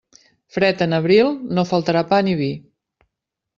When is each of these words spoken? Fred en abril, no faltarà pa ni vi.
Fred 0.55 0.81
en 0.85 0.95
abril, 0.99 1.29
no 1.59 1.67
faltarà 1.73 2.03
pa 2.15 2.21
ni 2.29 2.37
vi. 2.43 2.51